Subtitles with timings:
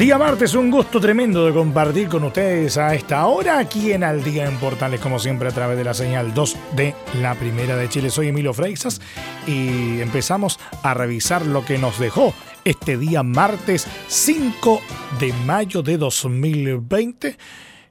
[0.00, 4.24] Día martes, un gusto tremendo de compartir con ustedes a esta hora aquí en Al
[4.24, 7.86] Día en Portales, como siempre a través de la señal 2 de la Primera de
[7.90, 8.08] Chile.
[8.08, 8.98] Soy Emilio Freixas
[9.46, 12.32] y empezamos a revisar lo que nos dejó
[12.64, 14.80] este día martes 5
[15.18, 17.36] de mayo de 2020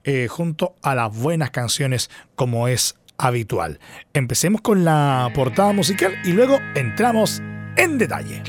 [0.03, 3.80] eh, junto a las buenas canciones como es habitual.
[4.13, 7.39] Empecemos con la portada musical y luego entramos
[7.77, 8.41] en detalle.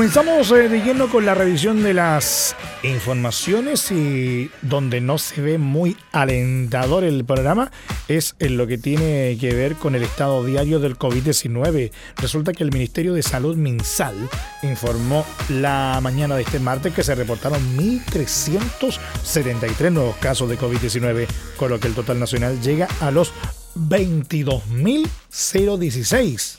[0.00, 5.58] Comenzamos eh, de lleno con la revisión de las informaciones y donde no se ve
[5.58, 7.70] muy alentador el programa
[8.08, 11.92] es en lo que tiene que ver con el estado diario del COVID-19.
[12.16, 14.16] Resulta que el Ministerio de Salud MinSal
[14.62, 21.26] informó la mañana de este martes que se reportaron 1.373 nuevos casos de COVID-19,
[21.58, 23.34] con lo que el total nacional llega a los
[23.76, 26.56] 22.016.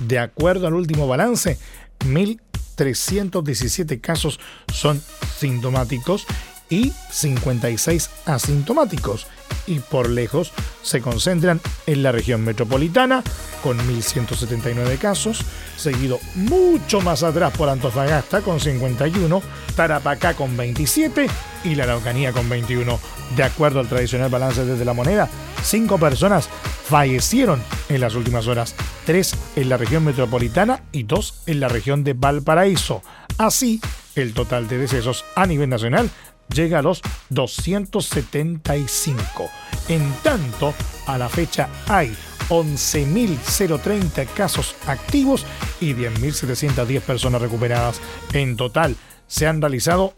[0.00, 1.56] De acuerdo al último balance,
[2.00, 4.40] 1.317 casos
[4.72, 5.00] son
[5.38, 6.26] sintomáticos
[6.70, 9.26] y 56 asintomáticos
[9.66, 10.52] y por lejos
[10.82, 13.22] se concentran en la región metropolitana,
[13.62, 15.44] con 1.179 casos,
[15.76, 19.42] seguido mucho más atrás por Antofagasta con 51,
[19.76, 21.28] Tarapacá con 27
[21.64, 22.98] y la Araucanía con 21.
[23.36, 25.28] De acuerdo al tradicional balance desde la moneda,
[25.62, 26.48] cinco personas
[26.88, 28.74] fallecieron en las últimas horas,
[29.08, 33.00] tres en la región metropolitana y dos en la región de Valparaíso.
[33.38, 33.80] Así,
[34.14, 36.10] el total de decesos a nivel nacional
[36.54, 37.00] llega a los
[37.30, 39.48] 275.
[39.88, 40.74] En tanto,
[41.06, 42.14] a la fecha hay
[42.50, 45.46] 11.030 casos activos
[45.80, 48.02] y 10.710 personas recuperadas.
[48.34, 48.94] En total,
[49.26, 50.12] se han realizado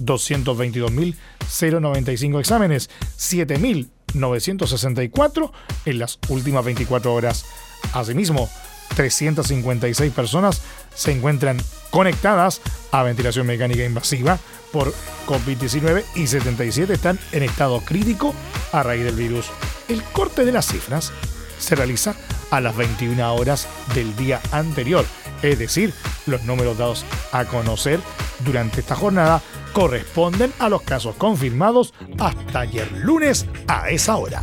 [0.00, 5.50] 222.095 exámenes, 7.964
[5.86, 7.46] en las últimas 24 horas.
[7.92, 8.48] Asimismo,
[8.96, 10.62] 356 personas
[10.94, 11.58] se encuentran
[11.90, 12.60] conectadas
[12.92, 14.38] a ventilación mecánica invasiva
[14.72, 14.92] por
[15.26, 18.34] COVID-19 y 77 están en estado crítico
[18.72, 19.46] a raíz del virus.
[19.88, 21.12] El corte de las cifras
[21.58, 22.14] se realiza
[22.50, 25.04] a las 21 horas del día anterior,
[25.42, 25.92] es decir,
[26.26, 28.00] los números dados a conocer
[28.44, 29.42] durante esta jornada
[29.72, 34.42] corresponden a los casos confirmados hasta ayer lunes a esa hora.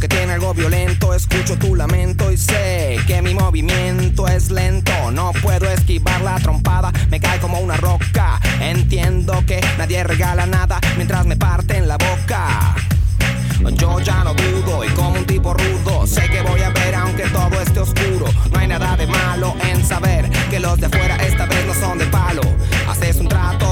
[0.00, 1.14] Que tiene algo violento.
[1.14, 5.10] Escucho tu lamento y sé que mi movimiento es lento.
[5.10, 8.40] No puedo esquivar la trompada, me cae como una roca.
[8.60, 12.74] Entiendo que nadie regala nada mientras me parten la boca.
[13.74, 17.24] Yo ya no dudo y como un tipo rudo sé que voy a ver aunque
[17.24, 18.26] todo esté oscuro.
[18.52, 21.98] No hay nada de malo en saber que los de afuera esta vez no son
[21.98, 22.42] de palo.
[22.88, 23.67] Haces un trato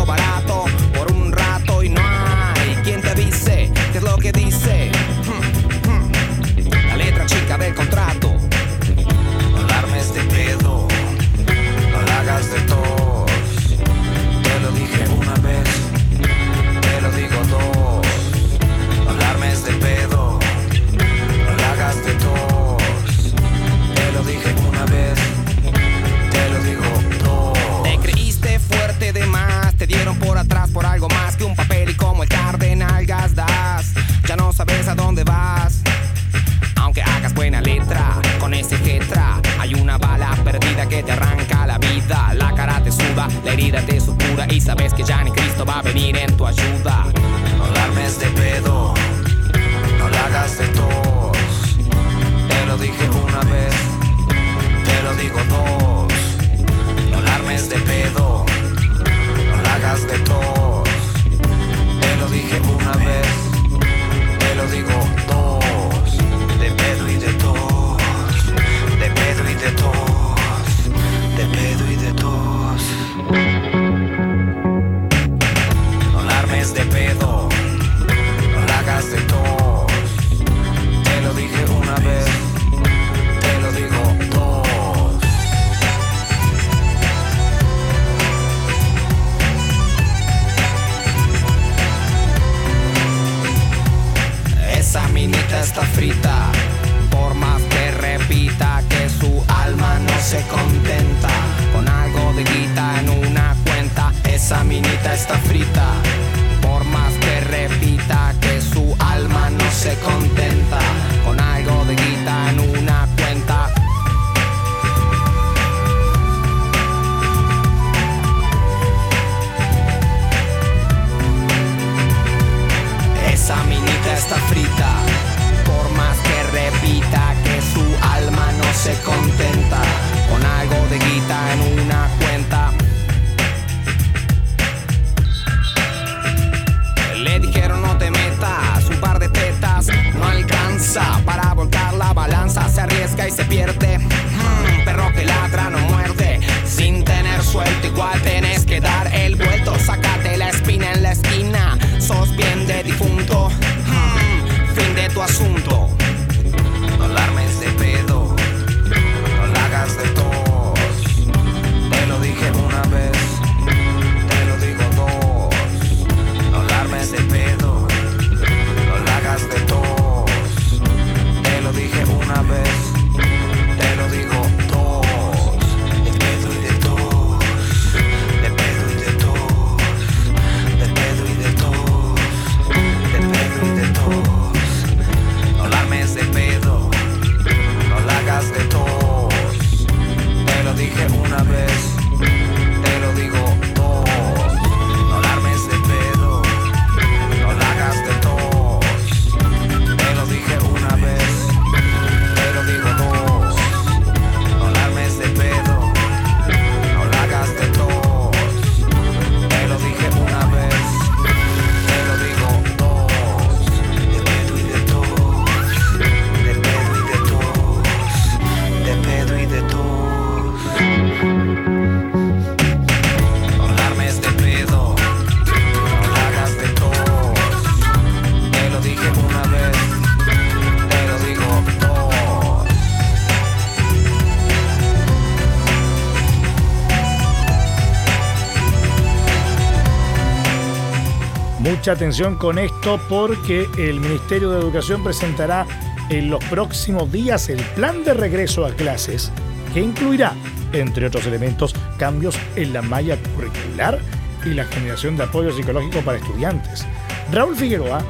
[241.88, 245.64] Atención con esto porque el Ministerio de Educación presentará
[246.10, 249.30] en los próximos días el plan de regreso a clases
[249.72, 250.32] que incluirá,
[250.72, 254.00] entre otros elementos, cambios en la malla curricular
[254.44, 256.84] y la generación de apoyo psicológico para estudiantes.
[257.30, 258.02] Raúl Figueroa,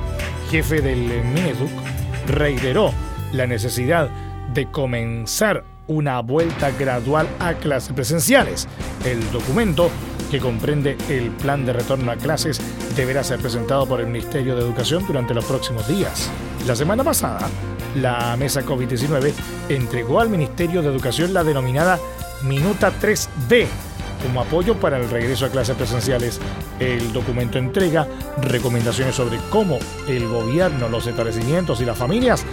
[0.51, 1.71] jefe del Mineduc,
[2.29, 2.95] reiteró
[3.33, 4.09] la necesidad
[4.55, 8.67] de comenzar una vuelta gradual a clases presenciales.
[9.05, 9.91] El documento,
[10.31, 12.61] que comprende el plan de retorno a clases,
[12.97, 16.31] deberá ser presentado por el Ministerio de Educación durante los próximos días.
[16.67, 17.49] La semana pasada,
[17.95, 19.33] la mesa COVID-19
[19.69, 21.99] entregó al Ministerio de Educación la denominada
[22.43, 23.67] Minuta 3B
[24.23, 26.41] como apoyo para el regreso a clases presenciales.
[26.81, 28.09] El documento entrega
[28.43, 29.79] recomendaciones sobre cómo
[30.09, 32.45] el gobierno, los establecimientos y las familias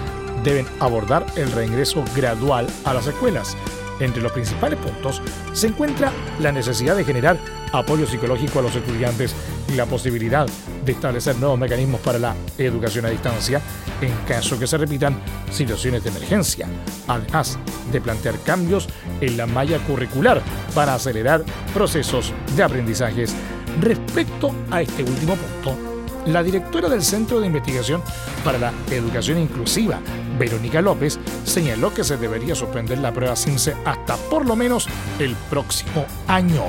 [0.44, 3.58] deben abordar el reingreso gradual a las escuelas.
[4.00, 5.22] Entre los principales puntos
[5.54, 7.38] se encuentra la necesidad de generar
[7.74, 9.36] apoyo psicológico a los estudiantes
[9.68, 10.48] y la posibilidad
[10.86, 13.62] de establecer nuevos mecanismos para la educación a distancia
[14.02, 15.20] en caso que se repitan
[15.52, 16.68] situaciones de emergencia,
[17.08, 17.58] además
[17.92, 18.88] de plantear cambios
[19.22, 20.42] en la malla curricular
[20.74, 23.34] para acelerar procesos de aprendizajes.
[23.82, 25.94] Respecto a este último punto,
[26.28, 28.02] la directora del Centro de Investigación
[28.46, 30.00] para la Educación Inclusiva,
[30.38, 34.88] Verónica López, señaló que se debería suspender la prueba CINCE hasta por lo menos
[35.20, 36.64] el próximo año.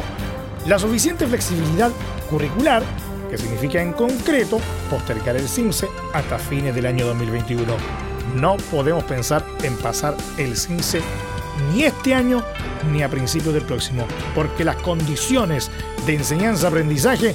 [0.66, 1.90] La suficiente flexibilidad
[2.30, 2.83] curricular,
[3.30, 7.62] que significa en concreto postergar el CINCE hasta fines del año 2021.
[8.37, 11.02] No podemos pensar en pasar el CINCE
[11.73, 12.42] ni este año
[12.90, 15.71] ni a principios del próximo, porque las condiciones
[16.06, 17.35] de enseñanza-aprendizaje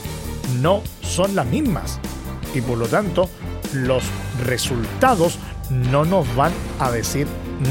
[0.60, 2.00] no son las mismas
[2.56, 3.30] y por lo tanto
[3.74, 4.04] los
[4.44, 5.38] resultados
[5.70, 7.28] no nos van a decir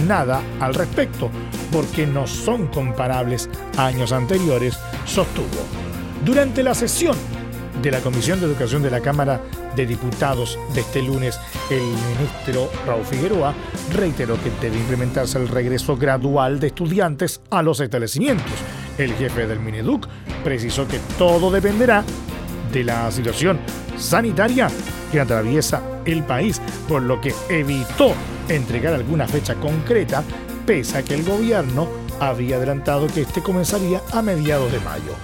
[0.07, 1.31] nada al respecto,
[1.73, 5.47] porque no son comparables a años anteriores, sostuvo.
[6.25, 7.17] Durante la sesión
[7.83, 9.41] de la Comisión de Educación de la Cámara
[9.77, 11.39] de Diputados de este lunes,
[11.71, 13.55] el ministro Raúl Figueroa
[13.93, 18.53] reiteró que debe implementarse el regreso gradual de estudiantes a los establecimientos.
[18.99, 20.09] El jefe del Mineduc
[20.43, 22.05] precisó que todo dependerá
[22.73, 23.59] de la situación
[23.97, 24.69] sanitaria
[25.13, 28.13] que atraviesa el país, por lo que evitó
[28.49, 30.25] entregar alguna fecha concreta,
[30.69, 31.89] pese a que el gobierno
[32.21, 35.15] había adelantado que este comenzaría a mediados de mayo.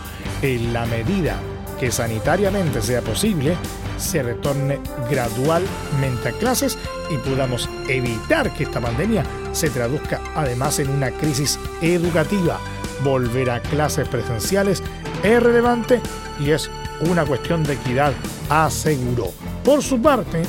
[0.41, 1.37] En la medida
[1.79, 3.55] que sanitariamente sea posible,
[3.99, 6.79] se retorne gradualmente a clases
[7.11, 9.23] y podamos evitar que esta pandemia
[9.53, 12.59] se traduzca además en una crisis educativa.
[13.03, 14.83] Volver a clases presenciales
[15.23, 16.01] es relevante
[16.41, 16.71] y es
[17.01, 18.15] una cuestión de equidad,
[18.49, 19.31] aseguró.
[19.63, 20.43] Por su parte,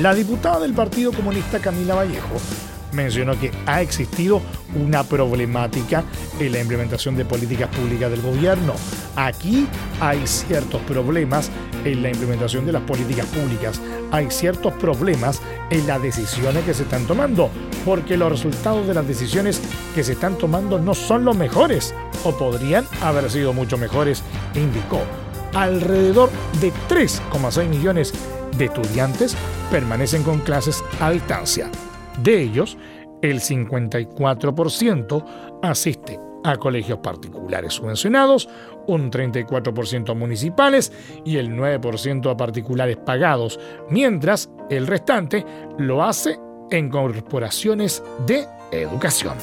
[0.00, 2.38] la diputada del Partido Comunista Camila Vallejo
[2.92, 4.40] mencionó que ha existido
[4.74, 6.04] una problemática
[6.38, 8.74] en la implementación de políticas públicas del gobierno.
[9.16, 9.66] Aquí
[10.00, 11.50] hay ciertos problemas
[11.84, 13.80] en la implementación de las políticas públicas,
[14.10, 17.50] hay ciertos problemas en las decisiones que se están tomando,
[17.84, 19.60] porque los resultados de las decisiones
[19.94, 21.94] que se están tomando no son los mejores
[22.24, 24.22] o podrían haber sido mucho mejores,
[24.54, 25.00] indicó
[25.54, 26.30] alrededor
[26.60, 28.12] de 3,6 millones
[28.56, 29.36] de estudiantes
[29.70, 31.70] permanecen con clases a distancia.
[32.18, 32.76] De ellos,
[33.22, 35.24] el 54%
[35.62, 38.48] asiste a colegios particulares subvencionados,
[38.86, 40.92] un 34% municipales
[41.24, 45.46] y el 9% a particulares pagados, mientras el restante
[45.78, 46.38] lo hace
[46.70, 49.36] en corporaciones de educación.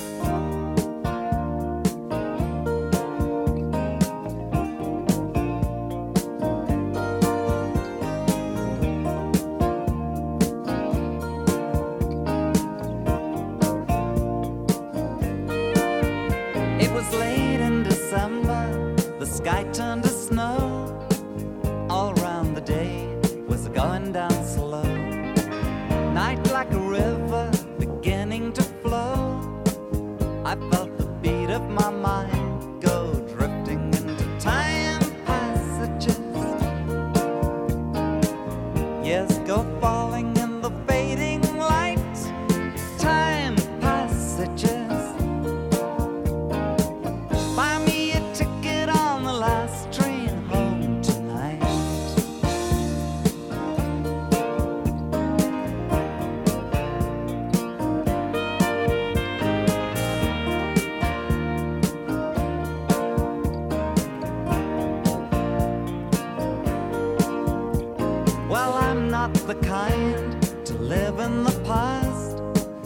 [69.19, 72.37] not the kind to live in the past.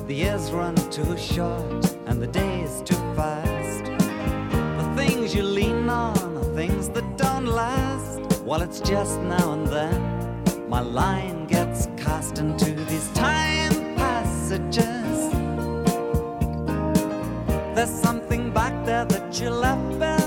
[0.07, 3.83] The years run too short and the days too fast.
[4.79, 8.19] The things you lean on are things that don't last.
[8.47, 9.99] While well, it's just now and then
[10.67, 15.17] my line gets cast into these time passages.
[17.75, 19.99] There's something back there that you left.
[19.99, 20.22] Behind.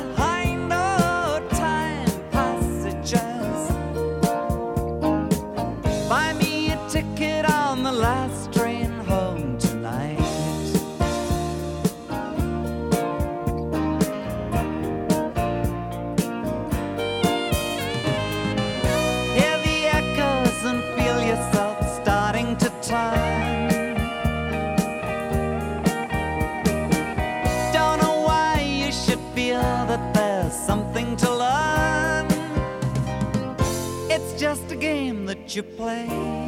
[35.56, 36.45] You play.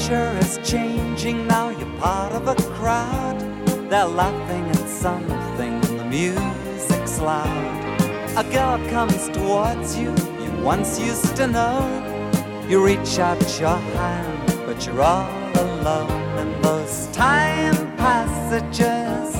[0.00, 1.68] Picture is changing now.
[1.68, 3.38] You're part of a crowd.
[3.90, 8.00] They're laughing at something, and the music's loud.
[8.36, 11.80] A girl comes towards you, you once used to know.
[12.66, 19.36] You reach out your hand, but you're all alone in those time passages.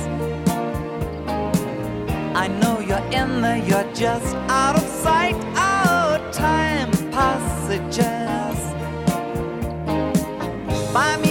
[2.34, 5.36] I know you're in there, you're just out of sight.
[5.56, 8.19] Oh, time passages.
[10.92, 11.29] Buy me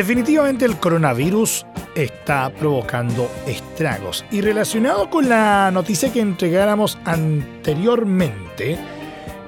[0.00, 4.24] Definitivamente el coronavirus está provocando estragos.
[4.30, 8.78] Y relacionado con la noticia que entregáramos anteriormente,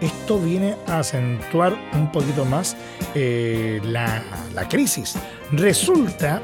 [0.03, 2.77] esto viene a acentuar un poquito más
[3.15, 4.23] eh, la,
[4.55, 5.15] la crisis.
[5.53, 6.43] Resulta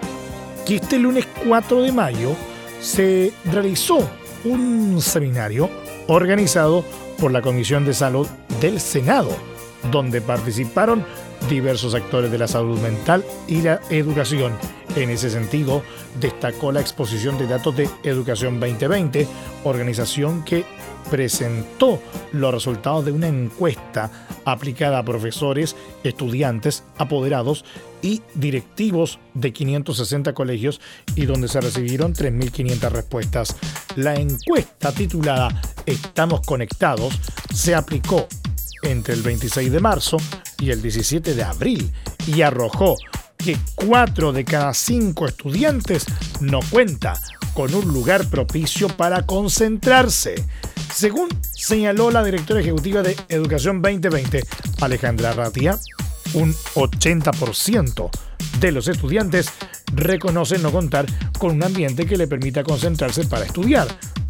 [0.67, 2.35] que este lunes 4 de mayo
[2.81, 4.09] se realizó
[4.43, 5.69] un seminario
[6.07, 6.83] organizado
[7.19, 8.27] por la Comisión de Salud
[8.59, 9.37] del Senado,
[9.93, 11.05] donde participaron
[11.49, 14.53] diversos actores de la salud mental y la educación.
[14.97, 15.83] En ese sentido,
[16.21, 19.27] destacó la exposición de datos de Educación 2020,
[19.65, 20.65] organización que
[21.11, 22.01] presentó
[22.33, 24.11] los resultados de una encuesta
[24.45, 27.65] aplicada a profesores, estudiantes, apoderados
[28.03, 30.81] y directivos de 560 colegios
[31.15, 33.57] y donde se recibieron 3.500 respuestas.
[33.97, 37.19] La encuesta titulada Estamos conectados
[37.55, 38.29] se aplicó
[38.83, 40.19] entre el 26 de marzo
[40.61, 41.93] y el 17 de abril
[42.27, 42.97] y arrojó
[43.37, 46.05] que 4 de cada 5 estudiantes
[46.41, 47.21] no cuenta
[47.55, 50.45] con un lugar propicio para concentrarse.
[50.93, 54.45] Según señaló la directora ejecutiva de Educación 2020,
[54.81, 55.79] Alejandra Ratia,
[56.35, 58.11] un 80%
[58.61, 59.51] de los estudiantes
[59.95, 61.07] reconocen no contar
[61.39, 63.87] con un ambiente que le permita concentrarse para estudiar.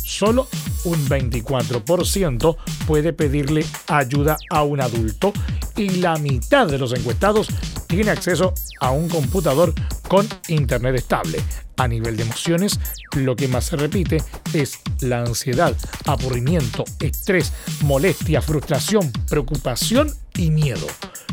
[0.09, 0.49] Solo
[0.85, 5.35] un 24% puede pedirle ayuda a un adulto
[5.77, 7.49] y la mitad de los encuestados
[7.87, 9.75] tiene acceso a un computador
[10.09, 11.39] con internet estable.
[11.77, 12.81] A nivel de emociones,
[13.17, 14.17] lo que más se repite
[14.55, 20.87] es la ansiedad, aburrimiento, estrés, molestia, frustración, preocupación y miedo.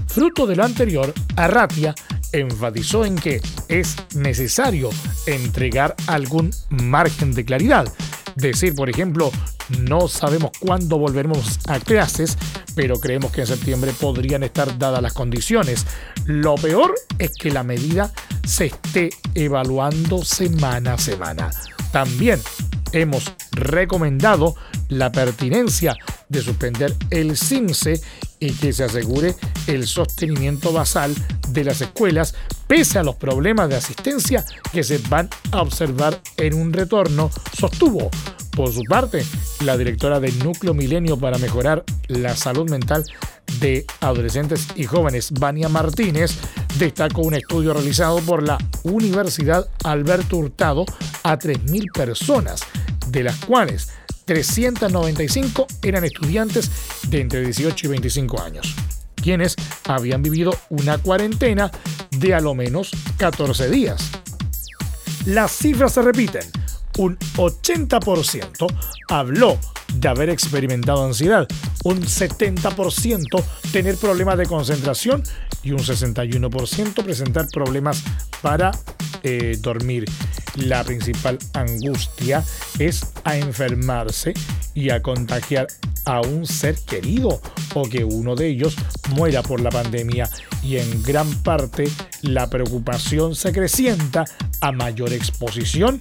[0.07, 1.95] Fruto de lo anterior, Arratia
[2.33, 4.89] enfatizó en que es necesario
[5.27, 7.87] entregar algún margen de claridad.
[8.35, 9.31] Decir, por ejemplo,
[9.79, 12.37] no sabemos cuándo volveremos a clases,
[12.75, 15.85] pero creemos que en septiembre podrían estar dadas las condiciones.
[16.25, 18.11] Lo peor es que la medida
[18.45, 21.49] se esté evaluando semana a semana.
[21.91, 22.41] También
[22.91, 24.55] hemos recomendado
[24.89, 25.95] la pertinencia
[26.29, 28.01] de suspender el CINCE
[28.39, 29.35] y que se asegure
[29.67, 31.13] el sostenimiento basal
[31.49, 32.35] de las escuelas
[32.67, 38.09] pese a los problemas de asistencia que se van a observar en un retorno, sostuvo.
[38.55, 39.25] Por su parte,
[39.65, 43.03] la directora del Núcleo Milenio para mejorar la salud mental
[43.59, 46.31] de adolescentes y jóvenes, Vania Martínez,
[46.77, 50.85] destacó un estudio realizado por la Universidad Alberto Hurtado
[51.23, 52.61] a 3.000 personas,
[53.07, 53.89] de las cuales
[54.25, 56.71] 395 eran estudiantes
[57.07, 58.75] de entre 18 y 25 años,
[59.15, 59.55] quienes
[59.87, 61.71] habían vivido una cuarentena
[62.11, 64.11] de a lo menos 14 días.
[65.25, 66.43] Las cifras se repiten
[66.97, 68.67] un 80%
[69.09, 69.57] habló
[69.93, 71.47] de haber experimentado ansiedad,
[71.83, 75.23] un 70% tener problemas de concentración
[75.63, 78.03] y un 61% presentar problemas
[78.41, 78.71] para
[79.23, 80.05] eh, dormir.
[80.55, 82.43] La principal angustia
[82.79, 84.33] es a enfermarse
[84.73, 85.67] y a contagiar
[86.05, 87.41] a un ser querido
[87.73, 88.75] o que uno de ellos
[89.09, 90.29] muera por la pandemia
[90.63, 91.89] y en gran parte
[92.21, 94.25] la preocupación se acrecienta
[94.61, 95.99] a mayor exposición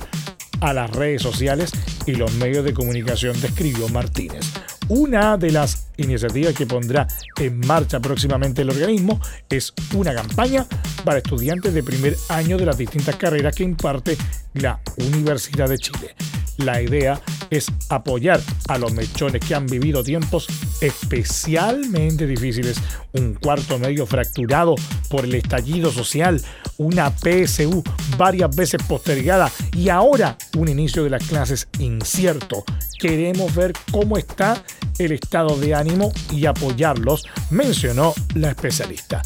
[0.60, 1.72] a las redes sociales
[2.06, 4.44] y los medios de comunicación, describió Martínez.
[4.88, 9.18] Una de las iniciativas que pondrá en marcha próximamente el organismo
[9.48, 10.66] es una campaña
[11.04, 14.18] para estudiantes de primer año de las distintas carreras que imparte
[14.52, 16.14] la Universidad de Chile.
[16.58, 20.46] La idea es apoyar a los mechones que han vivido tiempos
[20.80, 22.78] especialmente difíciles,
[23.12, 24.74] un cuarto medio fracturado
[25.08, 26.40] por el estallido social,
[26.78, 27.82] una PSU
[28.16, 32.64] varias veces postergada y ahora un inicio de las clases incierto.
[32.98, 34.62] Queremos ver cómo está
[34.98, 39.22] el estado de ánimo y apoyarlos, mencionó la especialista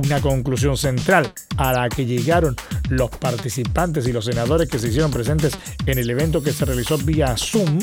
[0.00, 2.56] una conclusión central a la que llegaron
[2.88, 6.98] los participantes y los senadores que se hicieron presentes en el evento que se realizó
[6.98, 7.78] vía Zoom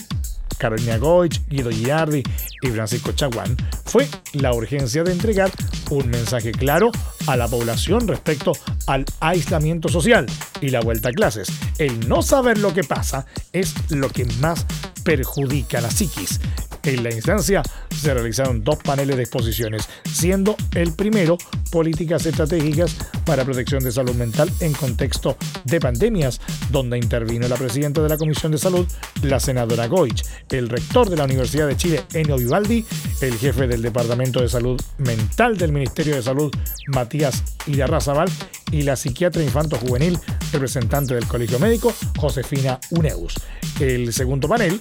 [0.57, 2.23] Carolina Goich, Guido Giardi
[2.61, 5.51] y Francisco Chaguán, fue la urgencia de entregar
[5.89, 6.91] un mensaje claro
[7.27, 8.53] a la población respecto
[8.87, 10.25] al aislamiento social
[10.61, 11.49] y la vuelta a clases.
[11.77, 14.65] El no saber lo que pasa es lo que más
[15.03, 16.39] perjudica a la psiquis.
[16.87, 17.61] En la instancia
[17.93, 21.37] se realizaron dos paneles de exposiciones, siendo el primero
[21.69, 22.95] políticas estratégicas
[23.25, 26.39] para protección de salud mental en contexto de pandemias,
[26.71, 28.87] donde intervino la presidenta de la Comisión de Salud,
[29.21, 32.85] la senadora Goich, el rector de la Universidad de Chile, Enio Vivaldi,
[33.19, 36.55] el jefe del Departamento de Salud Mental del Ministerio de Salud,
[36.87, 38.29] Matías Idarrazabal,
[38.71, 40.17] y la psiquiatra infanto juvenil,
[40.53, 43.35] representante del Colegio Médico, Josefina Uneus.
[43.81, 44.79] El segundo panel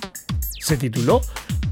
[0.67, 1.21] se tituló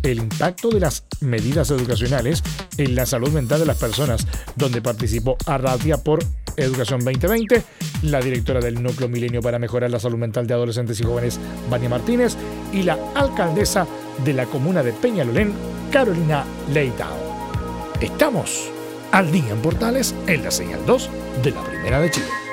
[0.05, 2.45] El impacto de las medidas educacionales
[2.79, 6.21] en la salud mental de las personas, donde participó Arratia por
[6.57, 7.65] Educación 2020,
[8.03, 11.89] la directora del Núcleo Milenio para Mejorar la Salud Mental de Adolescentes y Jóvenes, Vania
[11.89, 12.37] Martínez,
[12.73, 13.89] y la alcaldesa
[14.25, 15.53] de la comuna de Peñalolén,
[15.91, 17.17] Carolina Leitao.
[18.01, 18.71] Estamos
[19.11, 21.11] al día en Portales en la señal 2
[21.43, 22.44] de la Primera de Chile.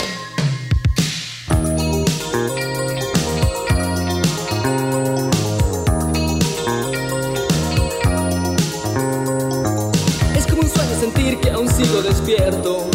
[11.88, 12.86] Despierto.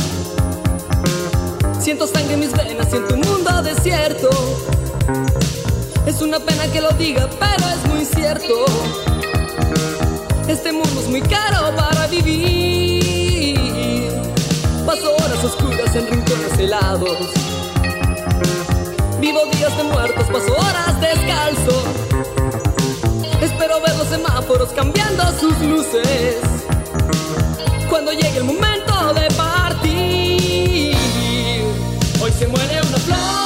[1.81, 4.31] Siento sangre en mis venas, siento un mundo desierto.
[6.07, 8.64] Es una pena que lo diga, pero es muy cierto.
[10.46, 13.59] Este mundo es muy caro para vivir.
[14.87, 17.18] Paso horas oscuras en rincones helados.
[19.20, 21.83] Vivo días de muertos, paso horas descalzo.
[23.42, 26.65] Espero ver los semáforos cambiando sus luces
[27.88, 30.97] cuando llegue el momento de partir.
[32.21, 33.46] Hoy se muere una flor.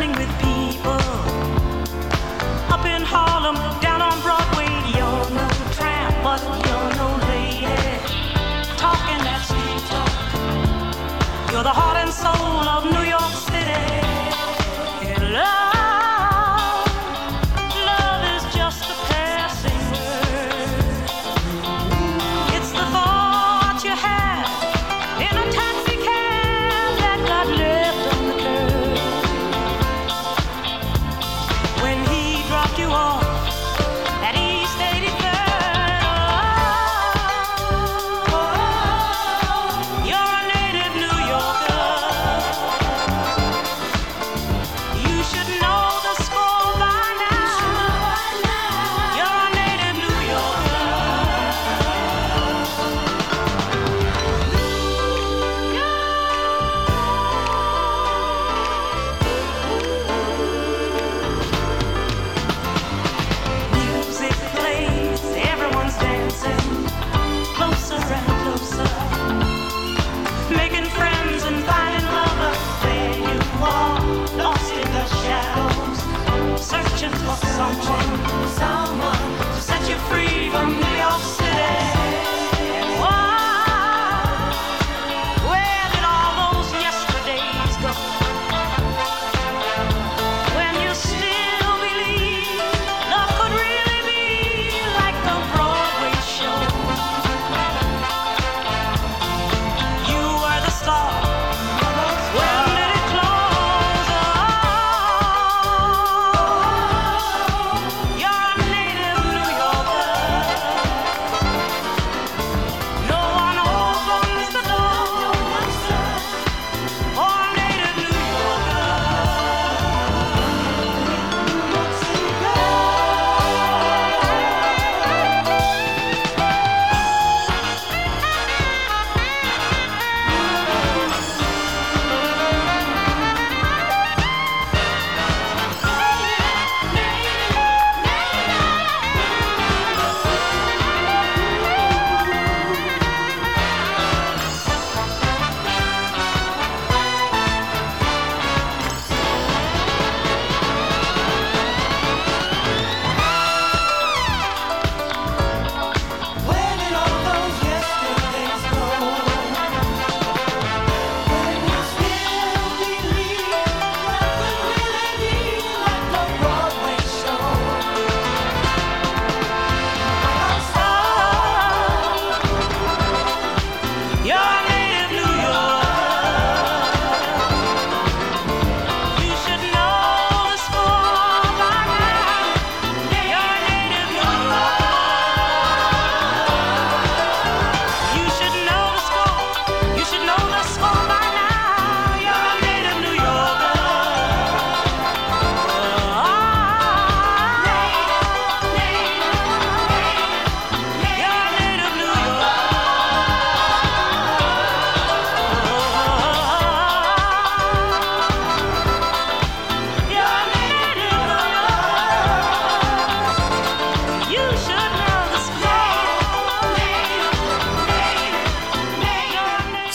[0.00, 1.00] Running with people.
[2.72, 7.66] Up in Harlem, down on Broadway, you're no tramp, but you're no lady.
[8.78, 11.52] Talking that street talk.
[11.52, 11.89] You're the heart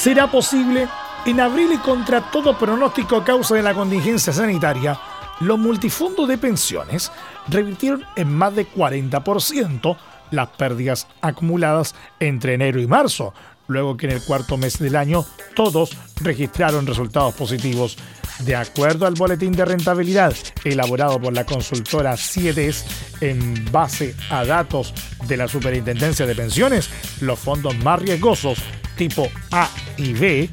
[0.05, 0.87] será posible,
[1.25, 4.99] en abril y contra todo pronóstico a causa de la contingencia sanitaria,
[5.39, 7.11] los multifondos de pensiones
[7.47, 9.97] revirtieron en más de 40%
[10.29, 13.33] las pérdidas acumuladas entre enero y marzo,
[13.67, 15.25] luego que en el cuarto mes del año
[15.55, 17.97] todos registraron resultados positivos.
[18.41, 22.85] De acuerdo al boletín de rentabilidad elaborado por la consultora CIEDES
[23.21, 24.93] en base a datos
[25.27, 26.91] de la Superintendencia de Pensiones,
[27.21, 28.59] los fondos más riesgosos
[28.95, 30.49] tipo A y B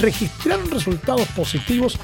[0.00, 1.98] registraron resultados positivos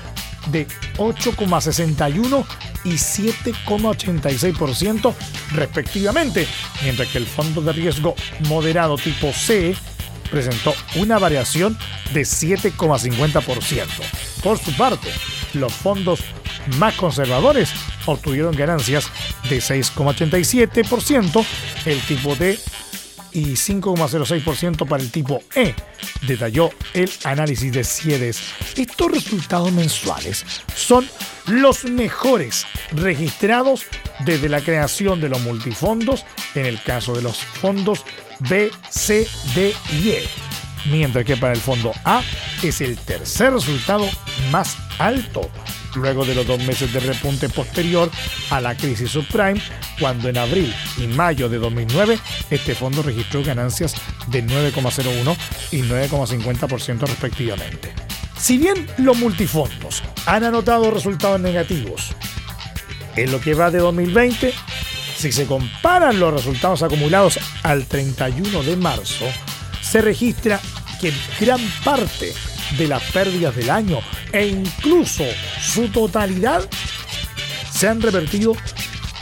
[0.50, 0.66] de
[0.96, 2.44] 8,61
[2.84, 5.14] y 7,86%
[5.52, 6.48] respectivamente,
[6.82, 8.14] mientras que el fondo de riesgo
[8.48, 9.74] moderado tipo C
[10.30, 11.76] presentó una variación
[12.12, 13.86] de 7,50%.
[14.42, 15.08] Por su parte,
[15.54, 16.20] los fondos
[16.76, 17.70] más conservadores
[18.06, 19.10] obtuvieron ganancias
[19.48, 21.44] de 6,87%,
[21.86, 22.60] el tipo D
[23.32, 25.74] y 5,06% para el tipo E,
[26.26, 28.40] detalló el análisis de CIEDES.
[28.76, 31.08] Estos resultados mensuales son
[31.46, 33.86] los mejores registrados
[34.24, 36.24] desde la creación de los multifondos
[36.54, 38.04] en el caso de los fondos
[38.40, 40.28] B, C, D y E,
[40.90, 42.22] mientras que para el fondo A
[42.62, 44.08] es el tercer resultado
[44.50, 45.50] más alto
[45.94, 48.10] luego de los dos meses de repunte posterior
[48.50, 49.60] a la crisis subprime,
[49.98, 52.18] cuando en abril y mayo de 2009
[52.50, 53.94] este fondo registró ganancias
[54.28, 55.36] de 9,01
[55.72, 57.92] y 9,50% respectivamente.
[58.38, 62.12] Si bien los multifondos han anotado resultados negativos
[63.16, 64.54] en lo que va de 2020,
[65.16, 69.26] si se comparan los resultados acumulados al 31 de marzo,
[69.82, 70.60] se registra
[71.00, 72.32] que gran parte
[72.76, 74.00] de las pérdidas del año
[74.32, 75.24] e incluso
[75.60, 76.68] su totalidad
[77.70, 78.54] se han revertido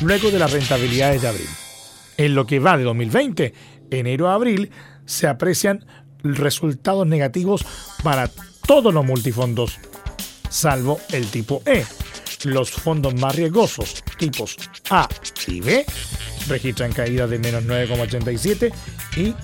[0.01, 1.49] luego de las rentabilidades de abril.
[2.17, 3.55] En lo que va de 2020,
[3.91, 4.71] enero a abril,
[5.05, 5.85] se aprecian
[6.23, 7.65] resultados negativos
[8.03, 8.31] para
[8.67, 9.79] todos los multifondos,
[10.49, 11.85] salvo el tipo E.
[12.45, 14.57] Los fondos más riesgosos, tipos
[14.91, 15.09] A
[15.47, 15.87] y B,
[16.49, 18.73] registran caídas de menos 9,87
[19.17, 19.35] y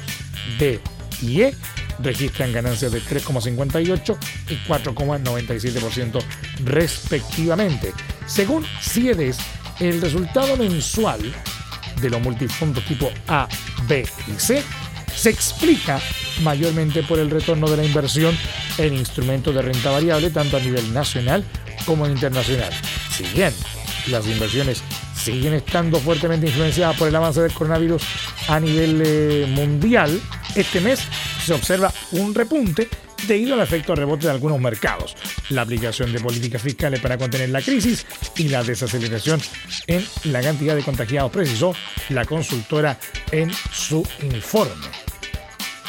[0.59, 0.79] D
[1.21, 1.55] y E
[2.01, 4.17] registran ganancias de 3,58
[4.49, 6.21] y 4,97%
[6.63, 7.93] respectivamente.
[8.25, 9.37] Según CIEDES,
[9.79, 11.19] el resultado mensual
[12.01, 13.47] de los multifondos tipo A,
[13.87, 14.63] B y C
[15.15, 15.99] se explica
[16.43, 18.37] mayormente por el retorno de la inversión
[18.77, 21.43] en instrumentos de renta variable tanto a nivel nacional
[21.85, 22.71] como internacional.
[23.11, 23.53] Si bien
[24.07, 24.81] las inversiones
[25.19, 28.03] siguen estando fuertemente influenciadas por el avance del coronavirus
[28.47, 30.19] a nivel eh, mundial,
[30.55, 31.01] este mes
[31.45, 32.87] se observa un repunte
[33.27, 35.15] debido al efecto rebote de algunos mercados,
[35.49, 38.05] la aplicación de políticas fiscales para contener la crisis
[38.37, 39.41] y la desaceleración
[39.87, 41.75] en la cantidad de contagiados, precisó
[42.09, 42.97] la consultora
[43.31, 44.87] en su informe.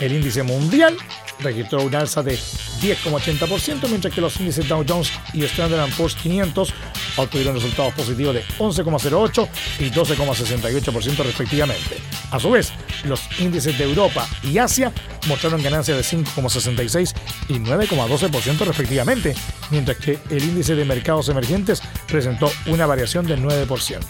[0.01, 0.97] El índice mundial
[1.43, 6.73] registró un alza de 10,80%, mientras que los índices Dow Jones y Standard Poor's 500
[7.17, 11.99] obtuvieron resultados positivos de 11,08 y 12,68% respectivamente.
[12.31, 12.73] A su vez,
[13.05, 14.93] los índices de Europa y Asia
[15.29, 17.15] mostraron ganancias de 5,66
[17.49, 19.35] y 9,12% respectivamente,
[19.71, 24.05] mientras que el índice de mercados emergentes presentó una variación del 9%.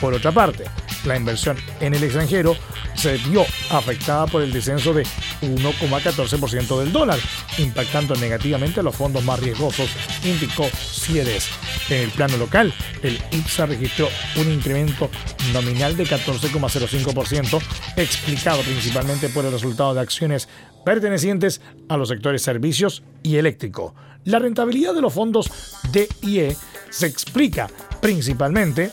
[0.00, 0.64] Por otra parte,
[1.04, 2.56] la inversión en el extranjero
[2.94, 5.04] se vio afectada por el descenso de
[5.42, 7.18] 1,14% del dólar,
[7.58, 9.90] impactando negativamente a los fondos más riesgosos,
[10.24, 11.48] indicó Ciedes.
[11.90, 15.10] En el plano local, el IPSA registró un incremento
[15.52, 17.60] nominal de 14,05%,
[17.96, 20.48] explicado principalmente por el resultado de acciones
[20.84, 23.94] pertenecientes a los sectores servicios y eléctrico.
[24.24, 25.50] La rentabilidad de los fondos
[25.92, 26.56] DIE
[26.90, 27.68] se explica
[28.00, 28.90] principalmente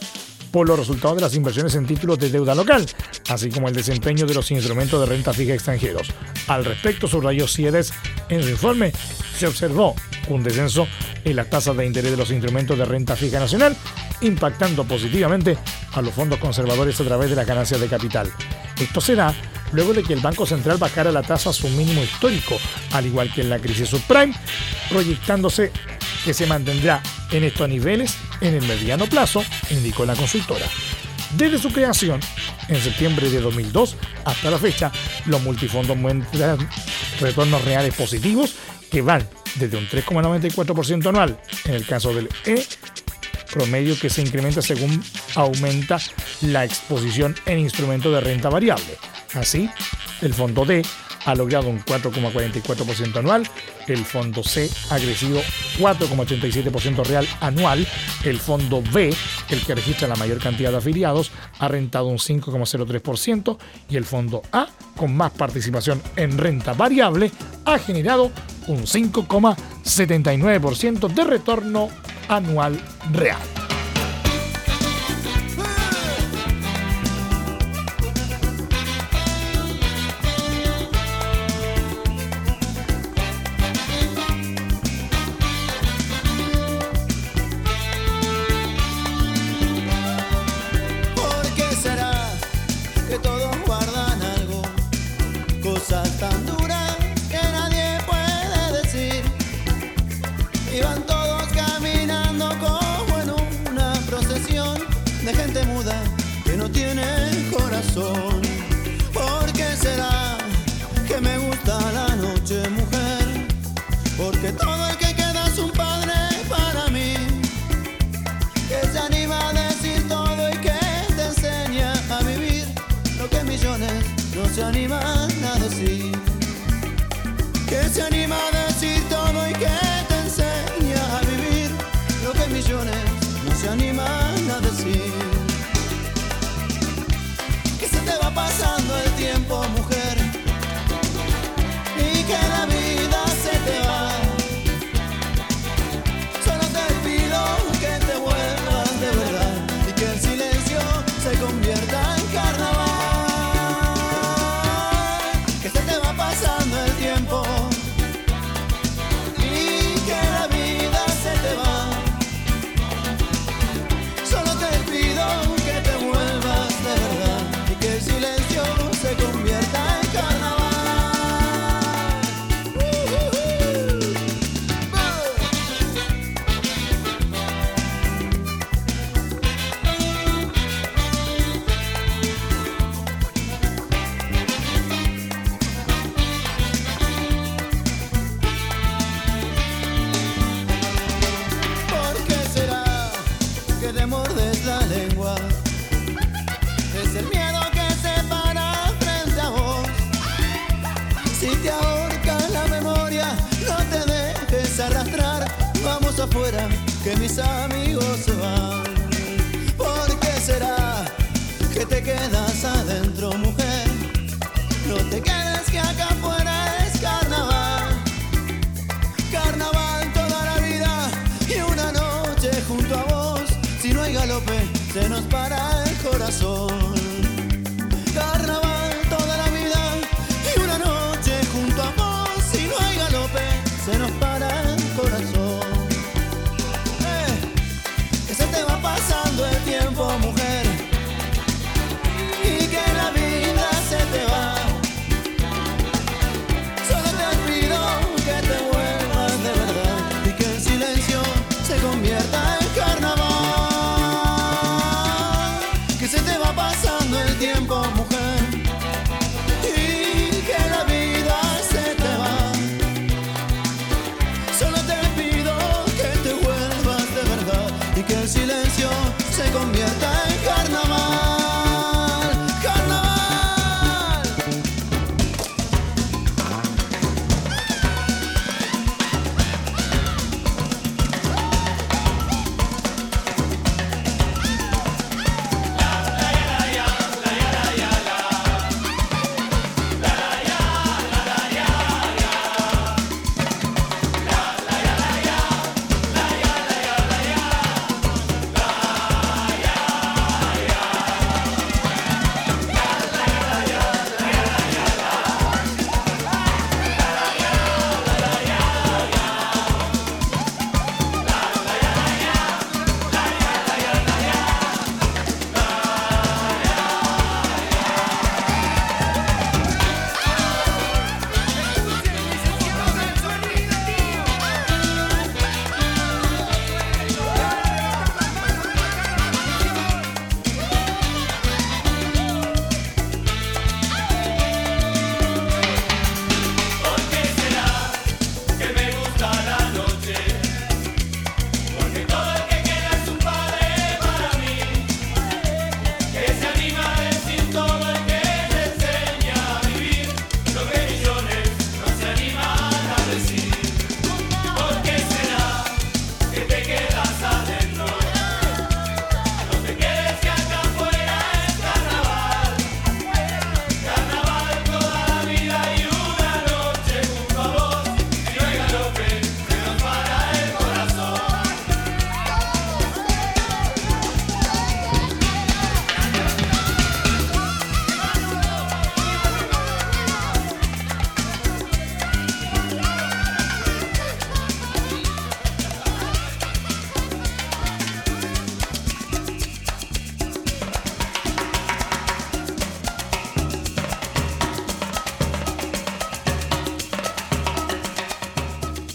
[0.52, 2.86] por los resultados de las inversiones en títulos de deuda local,
[3.30, 6.10] así como el desempeño de los instrumentos de renta fija extranjeros.
[6.48, 7.94] Al respecto, subrayó Ciedes
[8.30, 8.92] en su informe,
[9.38, 9.96] se observó
[10.28, 10.88] un descenso
[11.24, 13.76] en las tasas de interés de los instrumentos de renta fija nacional,
[14.22, 15.58] impactando positivamente
[15.94, 18.32] a los fondos conservadores a través de las ganancias de capital.
[18.80, 19.34] Esto se da
[19.72, 22.58] luego de que el Banco Central bajara la tasa a su mínimo histórico,
[22.92, 24.34] al igual que en la crisis subprime,
[24.90, 25.72] proyectándose
[26.24, 27.02] que se mantendrá
[27.32, 30.66] en estos niveles en el mediano plazo, indicó la consultora.
[31.38, 32.20] Desde su creación,
[32.68, 33.96] en septiembre de 2002
[34.26, 34.92] hasta la fecha,
[35.26, 36.58] los multifondos muestran
[37.20, 38.56] retornos reales positivos
[38.92, 42.66] que van desde un 3,94% anual en el caso del E
[43.52, 45.04] promedio que se incrementa según
[45.36, 46.00] aumenta
[46.42, 48.98] la exposición en instrumentos de renta variable.
[49.34, 49.70] Así,
[50.22, 50.84] el fondo D
[51.26, 53.48] ha logrado un 4,44% anual,
[53.88, 55.42] el fondo C ha crecido
[55.80, 57.88] 4,87% real anual,
[58.24, 59.14] el fondo B,
[59.50, 63.58] el que registra la mayor cantidad de afiliados, ha rentado un 5,03%
[63.90, 67.32] y el fondo A, con más participación en renta variable,
[67.66, 68.32] ha generado
[68.68, 71.90] un 5,79% de retorno
[72.28, 72.80] anual
[73.12, 73.61] real.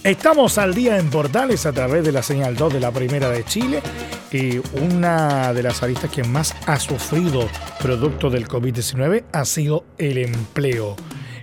[0.06, 3.42] Estamos al día en Portales a través de la señal 2 de la Primera de
[3.42, 3.82] Chile
[4.30, 7.48] y una de las aristas que más ha sufrido
[7.82, 10.94] producto del COVID-19 ha sido el empleo.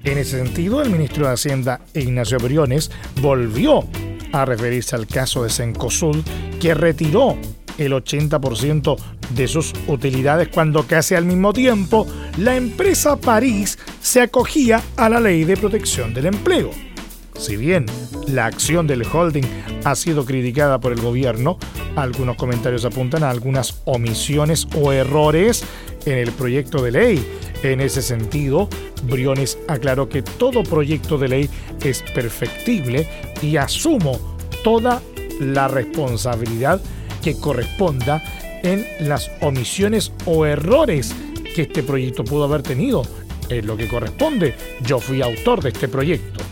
[0.06, 2.90] En ese sentido, el ministro de Hacienda, Ignacio Briones,
[3.20, 3.84] volvió
[4.32, 6.24] a referirse al caso de Cencosud,
[6.62, 7.38] que retiró
[7.78, 8.96] el 80%
[9.32, 12.08] de sus utilidades cuando casi al mismo tiempo
[12.38, 16.93] la empresa París se acogía a la ley de protección del empleo.
[17.38, 17.86] Si bien
[18.28, 19.44] la acción del holding
[19.84, 21.58] ha sido criticada por el gobierno,
[21.96, 25.64] algunos comentarios apuntan a algunas omisiones o errores
[26.06, 27.28] en el proyecto de ley.
[27.64, 28.68] En ese sentido,
[29.04, 31.50] Briones aclaró que todo proyecto de ley
[31.84, 33.08] es perfectible
[33.42, 35.02] y asumo toda
[35.40, 36.82] la responsabilidad
[37.22, 38.24] que corresponda
[38.64, 41.14] en las omisiones o errores
[41.56, 43.04] que este proyecto pudo haber tenido.
[43.50, 44.56] Es lo que corresponde.
[44.86, 46.44] Yo fui autor de este proyecto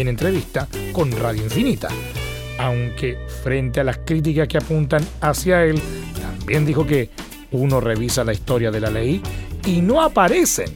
[0.00, 1.88] en entrevista con Radio Infinita.
[2.58, 5.80] Aunque frente a las críticas que apuntan hacia él,
[6.20, 7.10] también dijo que
[7.52, 9.22] uno revisa la historia de la ley
[9.66, 10.70] y no aparecen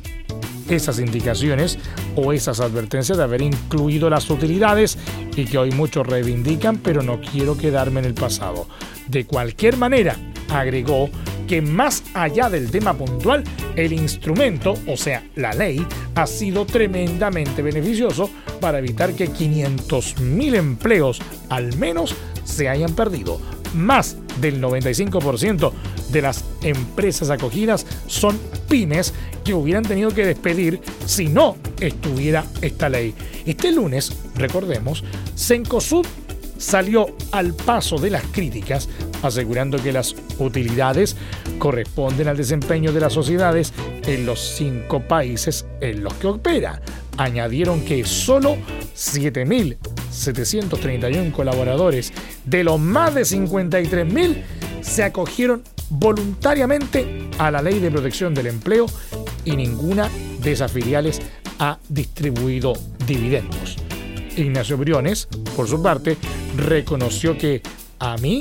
[0.69, 1.79] esas indicaciones
[2.17, 4.99] o esas advertencias de haber incluido las utilidades
[5.37, 8.69] y que hoy muchos reivindican, pero no quiero quedarme en el pasado.
[9.09, 10.17] De cualquier manera,
[10.49, 11.11] agregó
[11.47, 13.45] que más allá del tema puntual,
[13.77, 18.31] el instrumento, o sea, la ley, ha sido tremendamente beneficioso
[18.61, 21.21] para evitar que 500.000 empleos
[21.51, 22.15] al menos
[22.45, 23.41] se hayan perdido.
[23.75, 25.73] Más del 95%
[26.11, 28.39] de las empresas acogidas son
[28.69, 29.15] pymes
[29.45, 33.15] que hubieran tenido que despedir si no estuviera esta ley.
[33.47, 35.05] Este lunes, recordemos,
[35.37, 36.07] Cencosud
[36.59, 38.89] salió al paso de las críticas,
[39.23, 41.17] asegurando que las utilidades
[41.59, 43.73] corresponden al desempeño de las sociedades
[44.07, 46.83] en los cinco países en los que opera.
[47.19, 48.57] Añadieron que solo
[48.97, 52.13] 7.731 colaboradores
[52.45, 54.43] de los más de 53.000
[54.81, 58.87] se acogieron voluntariamente a la ley de protección del empleo
[59.45, 60.09] y ninguna
[60.41, 61.21] de esas filiales
[61.59, 62.73] ha distribuido
[63.07, 63.77] dividendos.
[64.37, 66.17] Ignacio Briones, por su parte,
[66.57, 67.61] reconoció que
[67.99, 68.41] a mí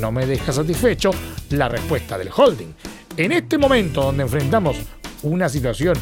[0.00, 1.10] no me deja satisfecho
[1.50, 2.74] la respuesta del holding.
[3.16, 4.76] En este momento donde enfrentamos
[5.22, 5.96] una situación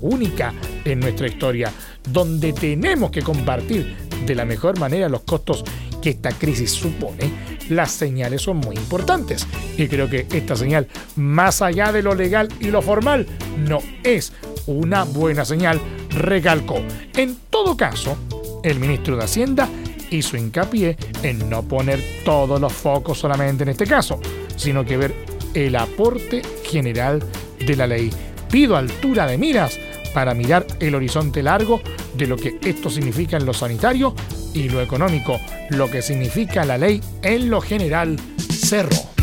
[0.00, 0.52] única
[0.84, 1.72] en nuestra historia,
[2.10, 5.64] donde tenemos que compartir de la mejor manera los costos
[6.02, 9.46] que esta crisis supone, las señales son muy importantes.
[9.76, 10.86] Y creo que esta señal,
[11.16, 13.26] más allá de lo legal y lo formal,
[13.58, 14.32] no es
[14.66, 15.80] una buena señal,
[16.10, 16.80] recalcó.
[17.16, 18.16] En todo caso,
[18.62, 19.68] el ministro de Hacienda
[20.10, 24.20] hizo hincapié en no poner todos los focos solamente en este caso,
[24.56, 25.14] sino que ver
[25.54, 27.22] el aporte general
[27.58, 28.10] de la ley.
[28.50, 29.78] Pido altura de miras
[30.14, 31.80] para mirar el horizonte largo
[32.14, 34.14] de lo que esto significa en lo sanitario
[34.54, 35.38] y lo económico,
[35.70, 38.16] lo que significa la ley en lo general.
[38.38, 39.15] Cerro.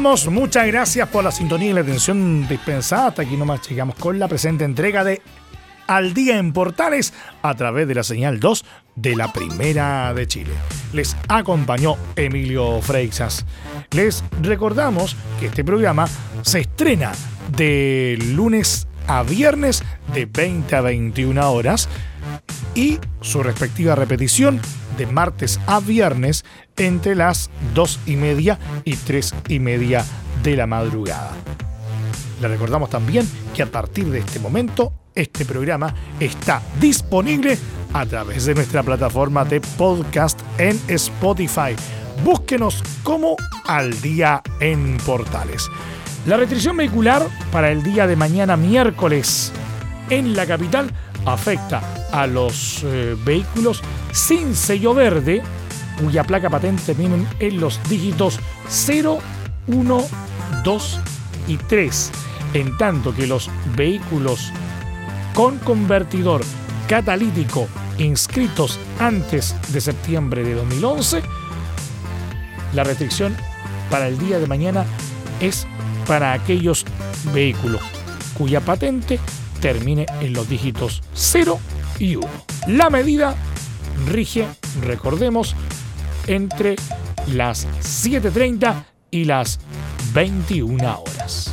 [0.00, 3.08] Muchas gracias por la sintonía y la atención dispensada.
[3.08, 5.20] Hasta aquí nomás llegamos con la presente entrega de
[5.88, 10.52] Al Día en Portales a través de la señal 2 de la Primera de Chile.
[10.92, 13.44] Les acompañó Emilio Freixas.
[13.90, 16.06] Les recordamos que este programa
[16.42, 17.10] se estrena
[17.56, 19.82] de lunes a viernes
[20.14, 21.88] de 20 a 21 horas
[22.76, 24.60] y su respectiva repetición
[24.98, 26.44] de martes a viernes
[26.76, 30.04] entre las 2 y media y 3 y media
[30.42, 31.32] de la madrugada.
[32.42, 37.58] Le recordamos también que a partir de este momento este programa está disponible
[37.92, 41.74] a través de nuestra plataforma de podcast en Spotify.
[42.24, 43.36] Búsquenos como
[43.66, 45.68] Al Día en Portales.
[46.26, 49.52] La restricción vehicular para el día de mañana miércoles
[50.10, 50.92] en la capital
[51.24, 53.82] afecta a los eh, vehículos
[54.12, 55.42] sin sello verde
[56.00, 58.38] cuya placa patente terminen en los dígitos
[58.68, 59.18] 0,
[59.66, 60.06] 1,
[60.64, 61.00] 2
[61.48, 62.10] y 3,
[62.54, 64.52] en tanto que los vehículos
[65.34, 66.42] con convertidor
[66.88, 71.22] catalítico inscritos antes de septiembre de 2011,
[72.74, 73.36] la restricción
[73.90, 74.84] para el día de mañana
[75.40, 75.66] es
[76.06, 76.84] para aquellos
[77.32, 77.82] vehículos
[78.36, 79.18] cuya patente
[79.60, 81.58] termine en los dígitos 0
[81.98, 82.28] y 1.
[82.68, 83.34] La medida
[84.06, 84.46] rige,
[84.82, 85.54] recordemos,
[86.26, 86.76] entre
[87.26, 89.60] las 7.30 y las
[90.12, 91.52] 21 horas.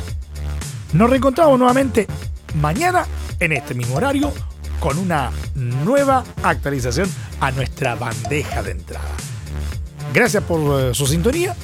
[0.92, 2.06] Nos reencontramos nuevamente
[2.54, 3.06] mañana
[3.40, 4.32] en este mismo horario
[4.80, 9.10] con una nueva actualización a nuestra bandeja de entrada.
[10.12, 11.54] Gracias por eh, su sintonía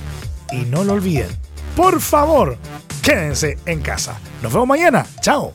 [0.51, 1.29] y no lo olviden.
[1.77, 2.59] Por favor,
[3.03, 4.19] quédense en casa.
[4.43, 5.07] Nos vemos mañana.
[5.21, 5.55] Chao.